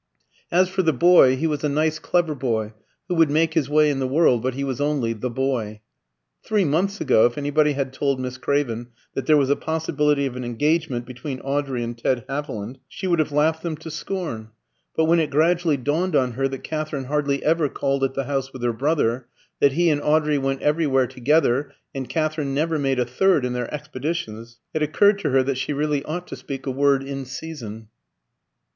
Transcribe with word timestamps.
As 0.51 0.67
for 0.67 0.81
the 0.81 0.93
boy, 0.93 1.35
he 1.35 1.45
was 1.45 1.63
a 1.63 1.69
nice 1.69 1.99
clever 1.99 2.33
boy 2.33 2.73
who 3.07 3.13
would 3.13 3.29
make 3.29 3.53
his 3.53 3.69
way 3.69 3.87
in 3.91 3.99
the 3.99 4.07
world; 4.07 4.41
but 4.41 4.55
he 4.55 4.63
was 4.63 4.81
only 4.81 5.13
"the 5.13 5.29
boy." 5.29 5.81
Three 6.43 6.65
months 6.65 6.99
ago, 6.99 7.25
if 7.27 7.37
anybody 7.37 7.73
had 7.73 7.93
told 7.93 8.19
Miss 8.19 8.39
Craven 8.39 8.87
that 9.13 9.27
there 9.27 9.37
was 9.37 9.51
a 9.51 9.55
possibility 9.55 10.25
of 10.25 10.35
an 10.35 10.43
engagement 10.43 11.05
between 11.05 11.39
Audrey 11.41 11.83
and 11.83 11.95
Ted 11.95 12.25
Haviland, 12.27 12.79
she 12.87 13.05
would 13.05 13.19
have 13.19 13.31
laughed 13.31 13.61
them 13.61 13.77
to 13.77 13.91
scorn. 13.91 14.49
But 14.95 15.05
when 15.05 15.19
it 15.19 15.29
gradually 15.29 15.77
dawned 15.77 16.15
on 16.15 16.31
her 16.31 16.47
that 16.47 16.63
Katherine 16.63 17.05
hardly 17.05 17.43
ever 17.43 17.69
called 17.69 18.03
at 18.03 18.15
the 18.15 18.23
house 18.23 18.51
with 18.51 18.63
her 18.63 18.73
brother, 18.73 19.27
that 19.59 19.73
he 19.73 19.91
and 19.91 20.01
Audrey 20.01 20.39
went 20.39 20.63
everywhere 20.63 21.05
together, 21.05 21.73
and 21.93 22.09
Katherine 22.09 22.55
never 22.55 22.79
made 22.79 22.97
a 22.99 23.05
third 23.05 23.45
in 23.45 23.53
their 23.53 23.71
expeditions, 23.71 24.57
it 24.73 24.81
occurred 24.81 25.19
to 25.19 25.29
her 25.29 25.43
that 25.43 25.59
she 25.59 25.73
really 25.73 26.03
ought 26.05 26.25
to 26.29 26.35
speak 26.35 26.65
a 26.65 26.71
word 26.71 27.03
in 27.03 27.23
season. 27.23 27.89